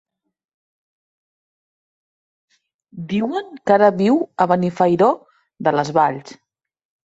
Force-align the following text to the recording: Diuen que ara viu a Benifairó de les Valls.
Diuen 3.13 3.53
que 3.67 3.77
ara 3.77 3.91
viu 4.01 4.19
a 4.25 4.49
Benifairó 4.55 5.13
de 5.69 5.77
les 5.79 5.95
Valls. 6.01 6.37